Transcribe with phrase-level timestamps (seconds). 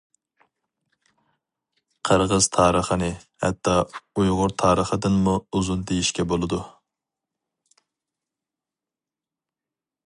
[2.09, 3.09] قىرغىز تارىخىنى
[3.45, 6.65] ھەتتا ئۇيغۇر تارىخىدىنمۇ ئۇزۇن دېيىشكە بولىدۇ.